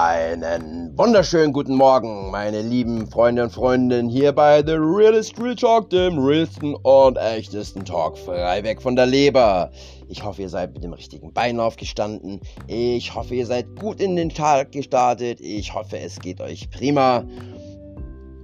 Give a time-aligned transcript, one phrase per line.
[0.00, 5.90] Einen wunderschönen guten Morgen, meine lieben Freunde und Freundinnen hier bei The Realist Real Talk,
[5.90, 9.72] dem realsten und echtesten Talk, frei weg von der Leber.
[10.08, 12.40] Ich hoffe, ihr seid mit dem richtigen Bein aufgestanden.
[12.68, 15.40] Ich hoffe, ihr seid gut in den Tag gestartet.
[15.40, 17.24] Ich hoffe, es geht euch prima.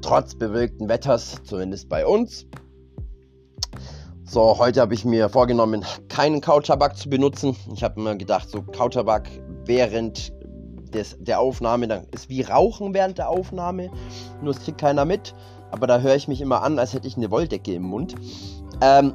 [0.02, 2.48] Trotz bewölkten Wetters, zumindest bei uns.
[4.24, 7.54] So, heute habe ich mir vorgenommen, keinen Kautabak zu benutzen.
[7.76, 9.28] Ich habe mir gedacht, so Kautabak
[9.66, 10.33] während
[10.94, 13.90] des, der Aufnahme, dann ist wie Rauchen während der Aufnahme,
[14.42, 15.34] nur es kriegt keiner mit.
[15.70, 18.14] Aber da höre ich mich immer an, als hätte ich eine Wolldecke im Mund.
[18.80, 19.12] Ähm,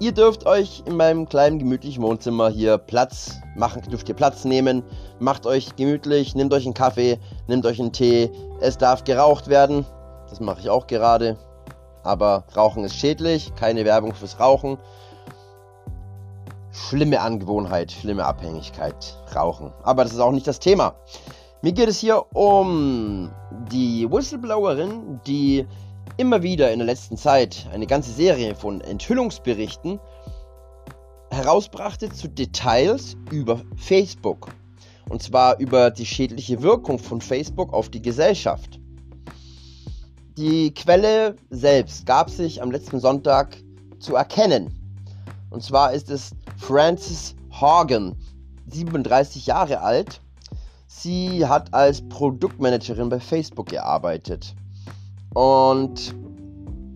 [0.00, 4.82] ihr dürft euch in meinem kleinen gemütlichen Wohnzimmer hier Platz machen, dürft ihr Platz nehmen,
[5.18, 8.30] macht euch gemütlich, nehmt euch einen Kaffee, nehmt euch einen Tee.
[8.60, 9.84] Es darf geraucht werden,
[10.30, 11.36] das mache ich auch gerade.
[12.04, 14.78] Aber Rauchen ist schädlich, keine Werbung fürs Rauchen
[16.88, 19.72] schlimme Angewohnheit, schlimme Abhängigkeit, Rauchen.
[19.82, 20.94] Aber das ist auch nicht das Thema.
[21.62, 23.30] Mir geht es hier um
[23.70, 25.66] die Whistleblowerin, die
[26.16, 29.98] immer wieder in der letzten Zeit eine ganze Serie von Enthüllungsberichten
[31.30, 34.48] herausbrachte zu Details über Facebook.
[35.08, 38.78] Und zwar über die schädliche Wirkung von Facebook auf die Gesellschaft.
[40.36, 43.56] Die Quelle selbst gab sich am letzten Sonntag
[43.98, 44.72] zu erkennen.
[45.50, 48.16] Und zwar ist es Frances Horgan,
[48.66, 50.20] 37 Jahre alt.
[50.86, 54.54] Sie hat als Produktmanagerin bei Facebook gearbeitet.
[55.34, 56.14] Und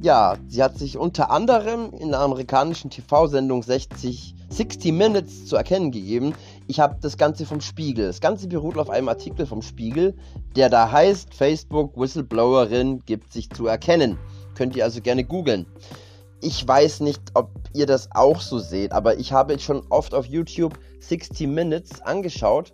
[0.03, 5.93] ja, sie hat sich unter anderem in der amerikanischen TV-Sendung 60, 60 Minutes zu erkennen
[5.93, 6.35] gegeben.
[6.67, 8.07] Ich habe das Ganze vom Spiegel.
[8.07, 10.15] Das Ganze beruht auf einem Artikel vom Spiegel,
[10.57, 14.19] der da heißt, Facebook Whistleblowerin gibt sich zu erkennen.
[14.57, 15.67] Könnt ihr also gerne googeln.
[16.45, 20.27] Ich weiß nicht, ob ihr das auch so seht, aber ich habe schon oft auf
[20.27, 22.73] YouTube 60 Minutes angeschaut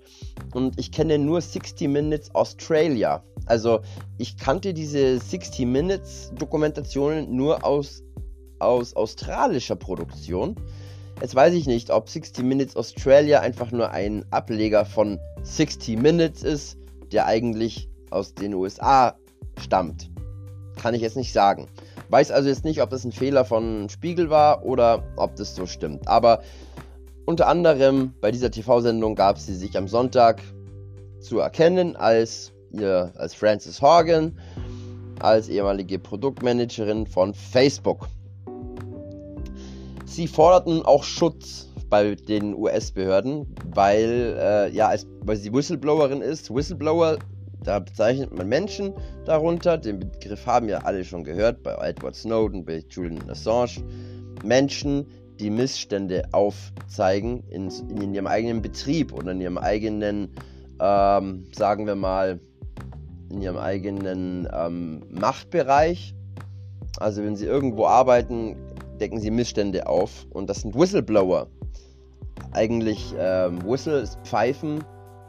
[0.55, 3.23] und ich kenne nur 60 Minutes Australia.
[3.45, 3.81] Also
[4.17, 8.03] ich kannte diese 60 Minutes Dokumentationen nur aus,
[8.59, 10.57] aus australischer Produktion.
[11.21, 16.43] Jetzt weiß ich nicht, ob 60 Minutes Australia einfach nur ein Ableger von 60 Minutes
[16.43, 16.79] ist,
[17.13, 19.15] der eigentlich aus den USA
[19.61, 20.11] stammt.
[20.81, 21.67] Kann ich jetzt nicht sagen.
[22.11, 25.67] Weiß also jetzt nicht, ob das ein Fehler von Spiegel war oder ob das so
[25.67, 26.09] stimmt.
[26.09, 26.43] Aber
[27.27, 30.41] unter anderem bei dieser TV-Sendung gab sie sich am Sonntag
[31.21, 34.39] zu erkennen als, ihr, als Frances Horgan,
[35.21, 38.09] als ehemalige Produktmanagerin von Facebook.
[40.07, 46.55] Sie forderten auch Schutz bei den US-Behörden, weil, äh, ja, weil sie Whistleblowerin ist.
[46.55, 47.19] Whistleblower
[47.69, 48.95] da bezeichnet man Menschen
[49.27, 53.85] darunter, den Begriff haben ja alle schon gehört, bei Edward Snowden, bei Julian Assange.
[54.43, 55.07] Menschen,
[55.39, 57.71] die Missstände aufzeigen in,
[58.01, 60.31] in ihrem eigenen Betrieb oder in ihrem eigenen,
[60.81, 62.41] ähm, sagen wir mal,
[63.31, 66.15] in ihrem eigenen ähm, Machtbereich.
[66.99, 68.57] Also wenn sie irgendwo arbeiten,
[68.99, 71.49] decken sie Missstände auf und das sind Whistleblower.
[72.53, 74.83] Eigentlich ähm, Whistle ist Pfeifen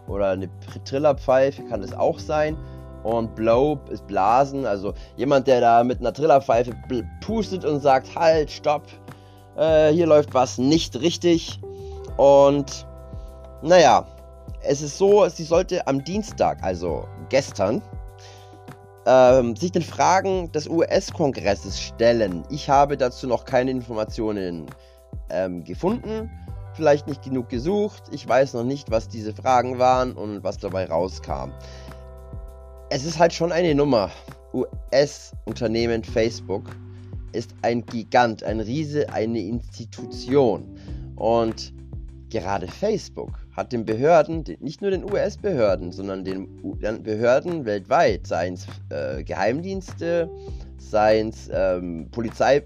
[0.09, 0.49] oder eine
[0.85, 2.57] Trillerpfeife kann es auch sein.
[3.03, 6.73] Und Blow ist Blasen, also jemand, der da mit einer Trillerpfeife
[7.21, 8.83] pustet und sagt, halt, stopp,
[9.55, 11.61] äh, hier läuft was nicht richtig.
[12.17, 12.85] Und
[13.61, 14.05] naja,
[14.63, 17.81] es ist so, sie sollte am Dienstag, also gestern,
[19.05, 22.43] ähm, sich den Fragen des US-Kongresses stellen.
[22.49, 24.65] Ich habe dazu noch keine Informationen
[25.29, 26.29] ähm, gefunden
[26.79, 28.03] vielleicht nicht genug gesucht.
[28.11, 31.51] Ich weiß noch nicht, was diese Fragen waren und was dabei rauskam.
[32.89, 34.09] Es ist halt schon eine Nummer.
[34.53, 36.63] US-Unternehmen Facebook
[37.33, 40.63] ist ein Gigant, ein Riese, eine Institution.
[41.17, 41.73] Und
[42.29, 46.47] gerade Facebook hat den Behörden, nicht nur den US-Behörden, sondern den
[47.03, 50.29] Behörden weltweit, seien es äh, Geheimdienste,
[50.77, 52.63] seien es ähm, Polizei,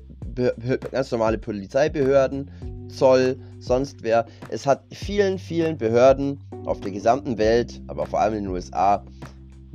[0.92, 2.52] ganz normale Polizeibehörden,
[2.94, 4.26] Zoll, sonst wer.
[4.50, 9.04] Es hat vielen, vielen Behörden auf der gesamten Welt, aber vor allem in den USA,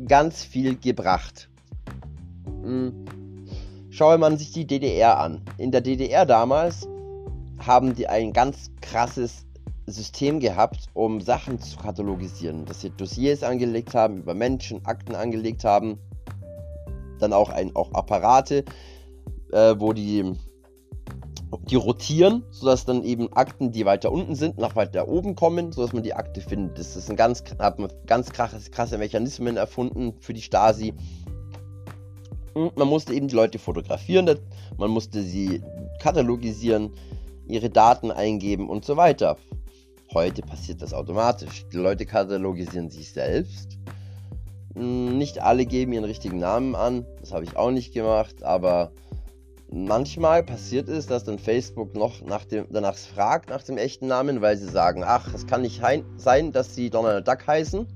[0.06, 1.48] ganz viel gebracht.
[2.62, 3.04] Hm.
[3.90, 5.42] Schaue man sich die DDR an.
[5.56, 6.86] In der DDR damals
[7.58, 9.44] haben die ein ganz krasses
[9.86, 12.64] System gehabt, um Sachen zu katalogisieren.
[12.64, 15.98] Dass sie Dossiers angelegt haben, über Menschen, Akten angelegt haben.
[17.18, 18.64] Dann auch, ein, auch Apparate,
[19.52, 20.34] äh, wo die
[21.70, 25.92] die rotieren, sodass dann eben Akten, die weiter unten sind, nach weiter oben kommen, sodass
[25.92, 26.78] man die Akte findet.
[26.78, 27.44] Das ist ein ganz,
[28.06, 30.94] ganz krasse, krasse Mechanismen erfunden für die Stasi.
[32.54, 34.38] Und man musste eben die Leute fotografieren,
[34.78, 35.62] man musste sie
[36.00, 36.92] katalogisieren,
[37.46, 39.36] ihre Daten eingeben und so weiter.
[40.12, 41.66] Heute passiert das automatisch.
[41.72, 43.78] Die Leute katalogisieren sich selbst
[44.78, 47.04] Hm, nicht alle geben ihren richtigen Namen an.
[47.20, 48.92] Das habe ich auch nicht gemacht, aber
[49.70, 54.40] manchmal passiert es, dass dann Facebook noch nach dem, danach fragt nach dem echten Namen,
[54.40, 55.82] weil sie sagen, ach, es kann nicht
[56.16, 57.86] sein, dass sie Donald Duck heißen.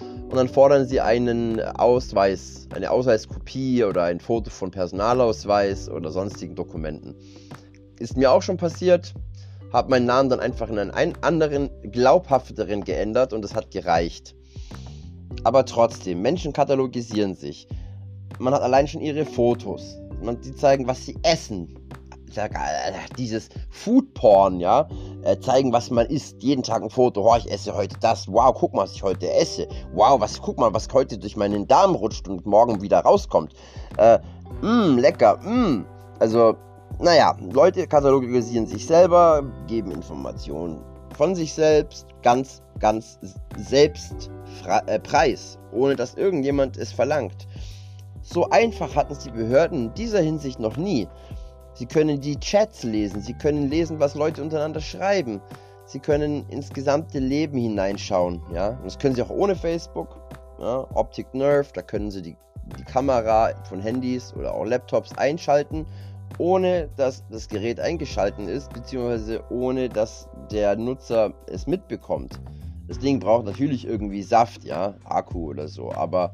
[0.00, 6.54] Und dann fordern sie einen Ausweis, eine Ausweiskopie oder ein Foto von Personalausweis oder sonstigen
[6.54, 7.14] Dokumenten.
[7.98, 9.12] Ist mir auch schon passiert,
[9.72, 14.34] habe meinen Namen dann einfach in einen anderen, glaubhafteren geändert und es hat gereicht.
[15.44, 17.68] Aber trotzdem, Menschen katalogisieren sich.
[18.38, 21.68] Man hat allein schon ihre Fotos man, die zeigen, was sie essen.
[22.30, 22.52] Sag,
[23.18, 24.88] dieses Foodporn, ja,
[25.22, 28.54] äh, zeigen, was man isst, jeden Tag ein Foto, oh, ich esse heute das, wow,
[28.58, 31.94] guck mal, was ich heute esse, wow, was, guck mal, was heute durch meinen Darm
[31.94, 33.52] rutscht und morgen wieder rauskommt,
[33.98, 34.18] äh,
[34.62, 35.86] mh, mm, lecker, mh, mm.
[36.20, 36.54] also,
[37.00, 40.80] naja, Leute katalogisieren sich selber, geben Informationen
[41.14, 43.18] von sich selbst, ganz, ganz
[43.58, 44.30] selbst
[44.86, 47.46] äh, preis, ohne dass irgendjemand es verlangt.
[48.22, 51.08] So einfach hatten es die Behörden in dieser Hinsicht noch nie.
[51.74, 55.40] Sie können die Chats lesen, sie können lesen, was Leute untereinander schreiben.
[55.86, 58.70] Sie können ins gesamte Leben hineinschauen, ja.
[58.70, 60.20] Und das können sie auch ohne Facebook.
[60.60, 60.86] Ja?
[60.94, 62.36] Optic Nerve, da können sie die,
[62.78, 65.84] die Kamera von Handys oder auch Laptops einschalten,
[66.38, 72.40] ohne dass das Gerät eingeschalten ist, beziehungsweise ohne dass der Nutzer es mitbekommt.
[72.86, 76.32] Das Ding braucht natürlich irgendwie Saft, ja, Akku oder so, aber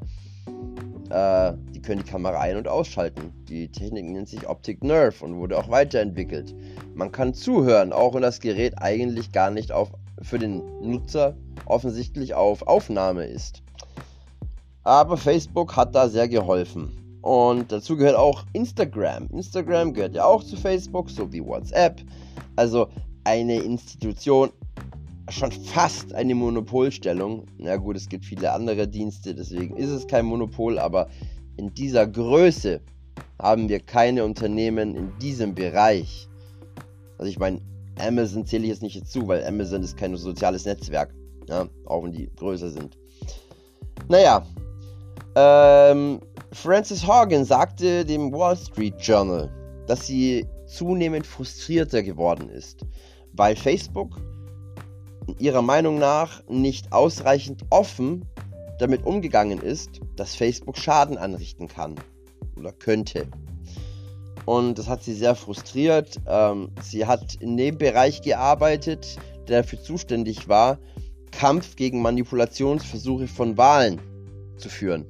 [1.11, 3.33] äh, die können die Kamera ein- und ausschalten.
[3.49, 6.55] Die Technik nennt sich Optic Nerve und wurde auch weiterentwickelt.
[6.95, 9.91] Man kann zuhören, auch wenn das Gerät eigentlich gar nicht auf,
[10.23, 13.63] für den Nutzer offensichtlich auf Aufnahme ist.
[14.85, 17.21] Aber Facebook hat da sehr geholfen.
[17.23, 19.29] Und dazu gehört auch Instagram.
[19.33, 22.01] Instagram gehört ja auch zu Facebook, so wie WhatsApp.
[22.57, 22.89] Also
[23.25, 24.51] eine Institution,
[25.31, 27.47] schon fast eine Monopolstellung.
[27.59, 31.09] Na gut, es gibt viele andere Dienste, deswegen ist es kein Monopol, aber
[31.57, 32.81] in dieser Größe
[33.41, 36.29] haben wir keine Unternehmen in diesem Bereich.
[37.19, 37.61] Also ich meine,
[37.99, 41.13] Amazon zähle ich jetzt nicht dazu, weil Amazon ist kein soziales Netzwerk.
[41.49, 42.99] Ja, auch wenn die größer sind.
[44.09, 44.45] Naja,
[45.35, 46.21] ähm,
[46.53, 49.51] Francis Horgan sagte dem Wall Street Journal,
[49.87, 52.85] dass sie zunehmend frustrierter geworden ist,
[53.33, 54.21] weil Facebook
[55.39, 58.25] ihrer Meinung nach nicht ausreichend offen
[58.79, 61.97] damit umgegangen ist, dass Facebook Schaden anrichten kann
[62.57, 63.27] oder könnte.
[64.47, 66.21] Und das hat sie sehr frustriert.
[66.27, 69.17] Ähm, sie hat in dem Bereich gearbeitet,
[69.49, 70.79] der dafür zuständig war,
[71.33, 74.01] Kampf gegen Manipulationsversuche von Wahlen
[74.57, 75.05] zu führen.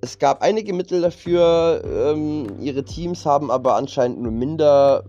[0.00, 5.04] Es gab einige Mittel dafür, ähm, ihre Teams haben aber anscheinend nur minder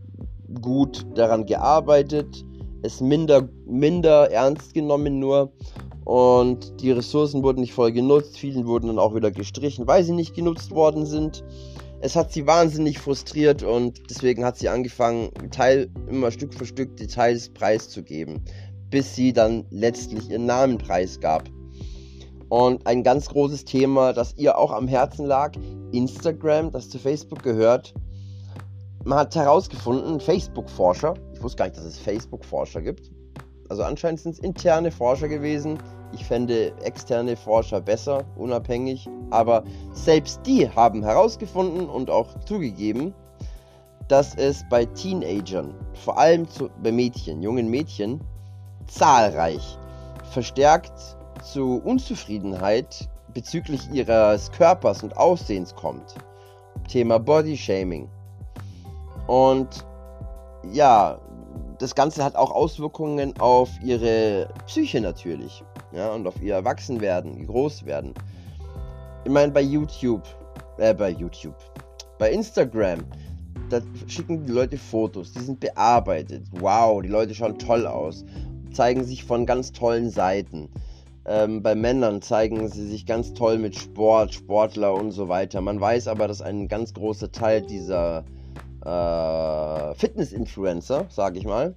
[0.61, 2.43] gut daran gearbeitet
[2.83, 5.51] es minder, minder ernst genommen nur.
[6.05, 8.37] Und die Ressourcen wurden nicht voll genutzt.
[8.37, 11.43] Vielen wurden dann auch wieder gestrichen, weil sie nicht genutzt worden sind.
[11.99, 16.95] Es hat sie wahnsinnig frustriert und deswegen hat sie angefangen, Teil, immer Stück für Stück
[16.95, 18.41] Details preiszugeben,
[18.91, 21.49] bis sie dann letztlich ihren Namen preisgab.
[22.49, 25.53] Und ein ganz großes Thema, das ihr auch am Herzen lag,
[25.91, 27.93] Instagram, das zu Facebook gehört.
[29.07, 33.09] Man hat herausgefunden, Facebook-Forscher, ich wusste gar nicht, dass es Facebook-Forscher gibt.
[33.69, 35.77] Also anscheinend sind es interne Forscher gewesen.
[36.11, 39.07] Ich fände externe Forscher besser, unabhängig.
[39.29, 43.13] Aber selbst die haben herausgefunden und auch zugegeben,
[44.09, 48.19] dass es bei Teenagern, vor allem zu, bei Mädchen, jungen Mädchen,
[48.87, 49.77] zahlreich
[50.31, 56.15] verstärkt zu Unzufriedenheit bezüglich ihres Körpers und Aussehens kommt.
[56.89, 58.09] Thema Body Shaming.
[59.27, 59.85] Und
[60.71, 61.19] ja,
[61.79, 65.63] das Ganze hat auch Auswirkungen auf ihre Psyche natürlich.
[65.91, 68.13] Ja, und auf ihr Erwachsenwerden, ihr Großwerden.
[69.23, 70.23] Ich meine, bei YouTube,
[70.77, 71.55] äh, bei YouTube,
[72.17, 72.99] bei Instagram,
[73.69, 76.43] da schicken die Leute Fotos, die sind bearbeitet.
[76.51, 78.25] Wow, die Leute schauen toll aus.
[78.71, 80.69] Zeigen sich von ganz tollen Seiten.
[81.25, 85.59] Ähm, bei Männern zeigen sie sich ganz toll mit Sport, Sportler und so weiter.
[85.59, 88.23] Man weiß aber, dass ein ganz großer Teil dieser
[88.87, 91.75] äh, Fitness-Influencer, sage ich mal,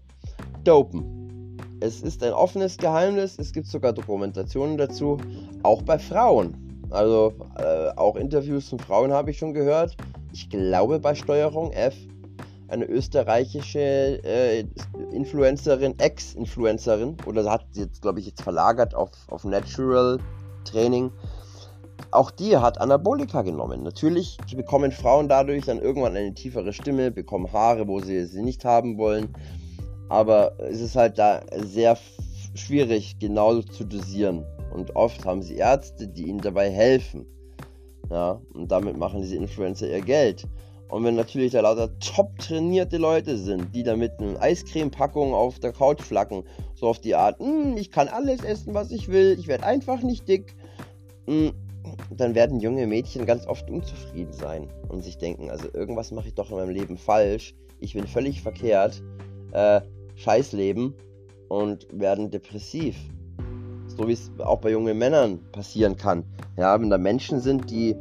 [0.64, 1.56] dopen.
[1.80, 5.18] Es ist ein offenes Geheimnis, es gibt sogar Dokumentationen dazu,
[5.62, 6.86] auch bei Frauen.
[6.90, 9.96] Also äh, auch Interviews von Frauen habe ich schon gehört.
[10.32, 11.94] Ich glaube bei Steuerung F,
[12.68, 14.64] eine österreichische äh,
[15.10, 20.18] Influencerin, Ex-Influencerin, oder hat sie jetzt, glaube ich, jetzt verlagert auf, auf Natural
[20.64, 21.10] Training,
[22.10, 23.82] auch die hat Anabolika genommen.
[23.82, 28.64] Natürlich bekommen Frauen dadurch dann irgendwann eine tiefere Stimme, bekommen Haare, wo sie sie nicht
[28.64, 29.28] haben wollen.
[30.08, 31.96] Aber es ist halt da sehr
[32.54, 34.44] schwierig, genau zu dosieren.
[34.72, 37.26] Und oft haben sie Ärzte, die ihnen dabei helfen.
[38.10, 40.44] Ja, und damit machen diese Influencer ihr Geld.
[40.88, 45.60] Und wenn natürlich da lauter top trainierte Leute sind, die da mit einer Eiscreme-Packung auf
[45.60, 46.42] der Couch flacken,
[46.74, 50.02] so auf die Art, hm, ich kann alles essen, was ich will, ich werde einfach
[50.02, 50.56] nicht dick,
[51.26, 51.52] hm,
[52.16, 56.34] dann werden junge Mädchen ganz oft unzufrieden sein und sich denken, also irgendwas mache ich
[56.34, 59.02] doch in meinem Leben falsch, ich bin völlig verkehrt,
[59.52, 59.80] äh,
[60.16, 60.94] Scheißleben
[61.48, 62.96] und werden depressiv.
[63.86, 66.24] So wie es auch bei jungen Männern passieren kann.
[66.56, 67.96] Ja, wenn da Menschen sind, die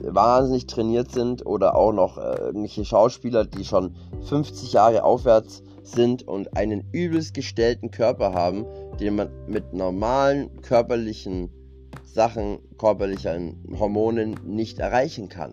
[0.00, 6.26] wahnsinnig trainiert sind oder auch noch äh, irgendwelche Schauspieler, die schon 50 Jahre aufwärts sind
[6.26, 8.64] und einen übelst gestellten Körper haben,
[8.98, 11.50] den man mit normalen körperlichen
[12.04, 15.52] Sachen, körperlichen Hormonen nicht erreichen kann.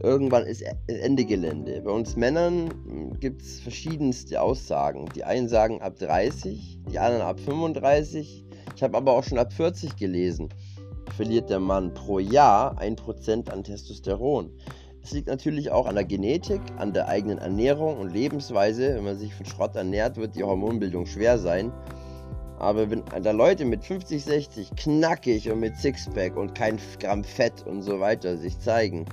[0.00, 1.82] Irgendwann ist e-, Ende Gelände.
[1.82, 5.08] Bei uns Männern hm, gibt es verschiedenste Aussagen.
[5.14, 8.44] Die einen sagen ab 30, die anderen ab 35.
[8.76, 10.50] Ich habe aber auch schon ab 40 gelesen
[11.18, 14.50] verliert der Mann pro Jahr 1% an Testosteron.
[15.00, 18.94] Das liegt natürlich auch an der Genetik, an der eigenen Ernährung und Lebensweise.
[18.94, 21.72] Wenn man sich von Schrott ernährt, wird die Hormonbildung schwer sein.
[22.58, 27.64] Aber wenn da Leute mit 50, 60 knackig und mit Sixpack und kein Gramm Fett
[27.66, 29.06] und so weiter sich zeigen,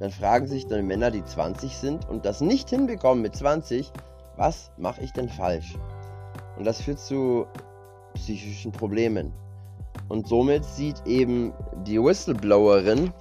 [0.00, 3.92] dann fragen sich dann Männer, die 20 sind und das nicht hinbekommen mit 20,
[4.36, 5.74] was mache ich denn falsch?
[6.56, 7.46] Und das führt zu
[8.14, 9.32] psychischen Problemen.
[10.08, 11.52] Und somit sieht eben
[11.86, 13.12] die Whistleblowerin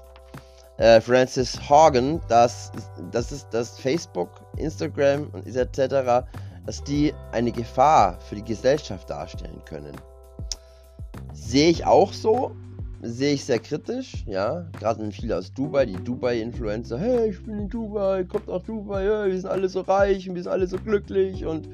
[0.78, 2.72] äh, Frances Horgan, dass,
[3.12, 6.26] dass, es, dass Facebook, Instagram und etc.,
[6.66, 9.96] dass die eine Gefahr für die Gesellschaft darstellen können.
[11.34, 12.52] Sehe ich auch so,
[13.02, 14.66] sehe ich sehr kritisch, ja.
[14.80, 19.04] Gerade wenn viele aus Dubai, die Dubai-Influencer, hey, ich bin in Dubai, kommt nach Dubai,
[19.04, 21.68] hey, wir sind alle so reich und wir sind alle so glücklich und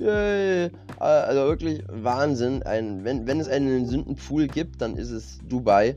[0.00, 0.70] Yay.
[0.98, 2.62] Also wirklich Wahnsinn.
[2.62, 5.96] Ein, wenn, wenn es einen Sündenpfuhl gibt, dann ist es Dubai.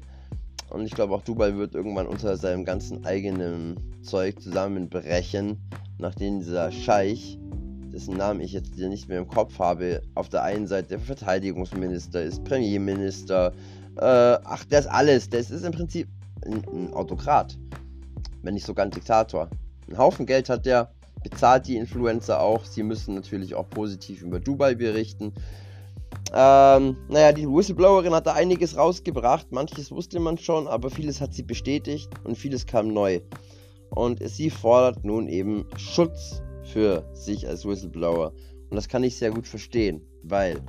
[0.69, 5.57] Und ich glaube auch Dubai wird irgendwann unter seinem ganzen eigenen Zeug zusammenbrechen,
[5.99, 7.39] nachdem dieser Scheich,
[7.93, 12.23] dessen Namen ich jetzt nicht mehr im Kopf habe, auf der einen Seite der Verteidigungsminister
[12.23, 13.53] ist, Premierminister,
[13.97, 14.01] äh,
[14.43, 15.29] ach, der ist alles.
[15.29, 16.07] Das ist im Prinzip
[16.45, 17.57] ein, ein Autokrat,
[18.41, 19.49] wenn nicht sogar ein Diktator.
[19.87, 20.91] Ein Haufen Geld hat der,
[21.23, 22.65] bezahlt die Influencer auch.
[22.65, 25.31] Sie müssen natürlich auch positiv über Dubai berichten.
[26.33, 29.51] Ähm, naja, die Whistleblowerin hat da einiges rausgebracht.
[29.51, 33.19] Manches wusste man schon, aber vieles hat sie bestätigt und vieles kam neu.
[33.91, 38.33] Und sie fordert nun eben Schutz für sich als Whistleblower.
[38.69, 40.59] Und das kann ich sehr gut verstehen, weil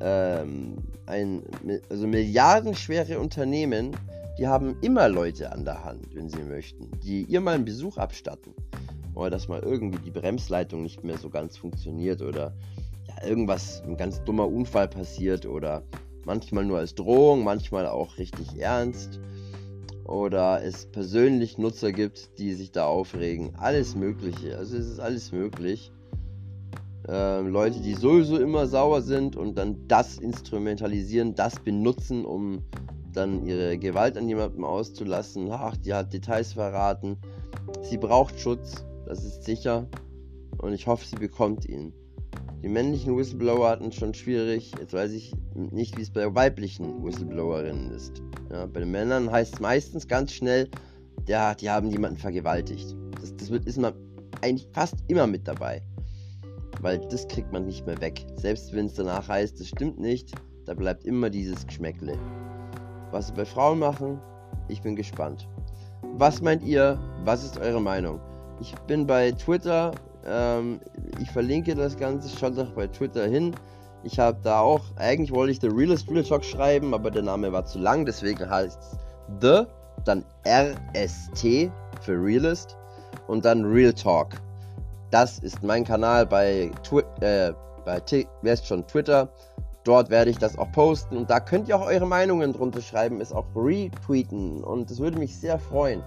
[0.00, 0.76] ähm,
[1.06, 1.42] ein,
[1.88, 3.96] also milliardenschwere Unternehmen,
[4.38, 7.96] die haben immer Leute an der Hand, wenn sie möchten, die ihr mal einen Besuch
[7.96, 8.54] abstatten
[9.14, 12.52] oder dass mal irgendwie die Bremsleitung nicht mehr so ganz funktioniert oder
[13.08, 15.82] ja, irgendwas, ein ganz dummer Unfall passiert oder
[16.24, 19.20] manchmal nur als Drohung, manchmal auch richtig ernst
[20.04, 23.54] oder es persönlich Nutzer gibt, die sich da aufregen.
[23.56, 25.92] Alles Mögliche, also es ist alles möglich.
[27.08, 32.62] Ähm, Leute, die sowieso immer sauer sind und dann das instrumentalisieren, das benutzen, um
[33.12, 35.48] dann ihre Gewalt an jemandem auszulassen.
[35.50, 37.18] Ach, die hat Details verraten.
[37.82, 39.86] Sie braucht Schutz das ist sicher.
[40.58, 41.92] Und ich hoffe, sie bekommt ihn.
[42.62, 44.72] Die männlichen Whistleblower hatten schon schwierig.
[44.78, 48.22] Jetzt weiß ich nicht, wie es bei weiblichen Whistleblowerinnen ist.
[48.50, 50.68] Ja, bei den Männern heißt es meistens ganz schnell,
[51.26, 52.94] ja, die haben jemanden vergewaltigt.
[53.20, 53.94] Das, das wird, ist man
[54.42, 55.82] eigentlich fast immer mit dabei.
[56.80, 58.26] Weil das kriegt man nicht mehr weg.
[58.36, 60.32] Selbst wenn es danach heißt, das stimmt nicht,
[60.66, 62.18] da bleibt immer dieses Geschmäckle.
[63.10, 64.20] Was sie bei Frauen machen,
[64.68, 65.48] ich bin gespannt.
[66.16, 66.98] Was meint ihr?
[67.24, 68.20] Was ist eure Meinung?
[68.60, 69.92] Ich bin bei Twitter.
[70.26, 70.80] Ähm,
[71.20, 72.34] ich verlinke das Ganze.
[72.36, 73.54] Schaut doch bei Twitter hin.
[74.04, 77.50] Ich habe da auch, eigentlich wollte ich The Realist Real Talk schreiben, aber der Name
[77.50, 78.98] war zu lang, deswegen heißt es
[79.40, 79.64] The,
[80.04, 81.70] dann RST
[82.02, 82.76] für Realist
[83.28, 84.34] und dann Real Talk.
[85.10, 87.52] Das ist mein Kanal bei, Twi äh,
[87.86, 88.02] bei
[88.62, 89.28] schon Twitter.
[89.84, 93.20] Dort werde ich das auch posten und da könnt ihr auch eure Meinungen drunter schreiben,
[93.20, 96.02] es auch retweeten und das würde mich sehr freuen.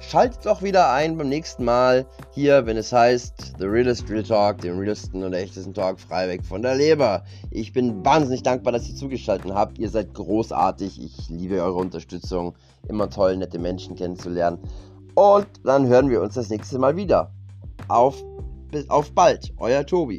[0.00, 4.62] Schaltet doch wieder ein beim nächsten Mal hier, wenn es heißt The Realist Real Talk,
[4.62, 7.22] den realisten und echtesten Talk frei weg von der Leber.
[7.50, 9.78] Ich bin wahnsinnig dankbar, dass ihr zugeschaltet habt.
[9.78, 11.00] Ihr seid großartig.
[11.00, 12.54] Ich liebe eure Unterstützung.
[12.88, 14.58] Immer toll, nette Menschen kennenzulernen.
[15.14, 17.30] Und dann hören wir uns das nächste Mal wieder.
[17.86, 18.24] Auf,
[18.88, 20.18] auf bald, euer Tobi.